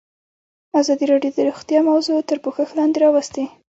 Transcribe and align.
ازادي 0.79 1.05
راډیو 1.11 1.31
د 1.35 1.39
روغتیا 1.49 1.79
موضوع 1.89 2.17
تر 2.29 2.37
پوښښ 2.43 2.69
لاندې 2.77 2.97
راوستې. 3.03 3.43